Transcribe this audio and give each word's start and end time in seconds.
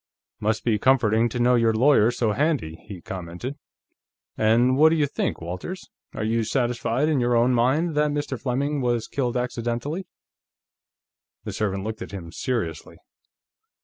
"Must 0.39 0.63
be 0.63 0.79
comforting 0.79 1.29
to 1.29 1.37
know 1.37 1.53
your 1.53 1.75
lawyer's 1.75 2.17
so 2.17 2.31
handy," 2.31 2.83
he 2.87 3.01
commented. 3.01 3.55
"And 4.35 4.75
what 4.75 4.89
do 4.89 4.95
you 4.95 5.05
think, 5.05 5.39
Walters? 5.41 5.91
Are 6.15 6.23
you 6.23 6.43
satisfied, 6.43 7.07
in 7.07 7.19
your 7.19 7.35
own 7.35 7.53
mind, 7.53 7.93
that 7.93 8.09
Mr. 8.09 8.41
Fleming 8.41 8.81
was 8.81 9.07
killed 9.07 9.37
accidentally?" 9.37 10.07
The 11.43 11.53
servant 11.53 11.83
looked 11.83 12.01
at 12.01 12.13
him 12.13 12.31
seriously. 12.31 12.95